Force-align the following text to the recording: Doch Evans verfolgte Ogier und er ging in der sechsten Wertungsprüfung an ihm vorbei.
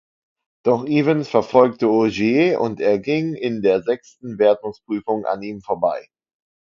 Doch 0.65 0.87
Evans 0.87 1.29
verfolgte 1.29 1.87
Ogier 1.87 2.59
und 2.59 2.79
er 2.79 2.97
ging 2.97 3.35
in 3.35 3.61
der 3.61 3.83
sechsten 3.83 4.39
Wertungsprüfung 4.39 5.25
an 5.25 5.43
ihm 5.43 5.61
vorbei. 5.61 6.07